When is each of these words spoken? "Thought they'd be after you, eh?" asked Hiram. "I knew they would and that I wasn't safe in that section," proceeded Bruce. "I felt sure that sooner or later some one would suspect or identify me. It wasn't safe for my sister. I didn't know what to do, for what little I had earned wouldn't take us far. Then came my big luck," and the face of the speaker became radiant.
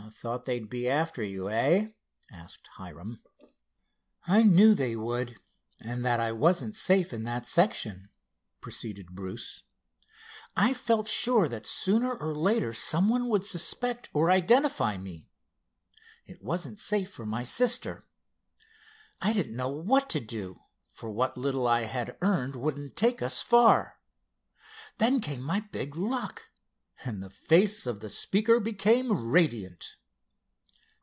"Thought 0.13 0.45
they'd 0.45 0.69
be 0.69 0.87
after 0.87 1.23
you, 1.23 1.49
eh?" 1.49 1.87
asked 2.31 2.67
Hiram. 2.75 3.23
"I 4.27 4.43
knew 4.43 4.75
they 4.75 4.95
would 4.95 5.37
and 5.79 6.05
that 6.05 6.19
I 6.19 6.31
wasn't 6.31 6.75
safe 6.75 7.11
in 7.11 7.23
that 7.23 7.47
section," 7.47 8.07
proceeded 8.59 9.15
Bruce. 9.15 9.63
"I 10.55 10.75
felt 10.75 11.07
sure 11.07 11.47
that 11.47 11.65
sooner 11.65 12.13
or 12.13 12.35
later 12.35 12.71
some 12.71 13.09
one 13.09 13.29
would 13.29 13.43
suspect 13.45 14.09
or 14.13 14.29
identify 14.29 14.95
me. 14.97 15.27
It 16.27 16.43
wasn't 16.43 16.79
safe 16.79 17.09
for 17.11 17.25
my 17.25 17.43
sister. 17.43 18.05
I 19.21 19.33
didn't 19.33 19.55
know 19.55 19.69
what 19.69 20.07
to 20.11 20.19
do, 20.19 20.59
for 20.89 21.09
what 21.09 21.35
little 21.37 21.65
I 21.67 21.83
had 21.83 22.17
earned 22.21 22.55
wouldn't 22.55 22.95
take 22.95 23.23
us 23.23 23.41
far. 23.41 23.99
Then 24.99 25.19
came 25.19 25.41
my 25.41 25.61
big 25.61 25.95
luck," 25.95 26.49
and 27.03 27.19
the 27.23 27.31
face 27.31 27.87
of 27.87 28.01
the 28.01 28.09
speaker 28.11 28.59
became 28.59 29.31
radiant. 29.31 29.95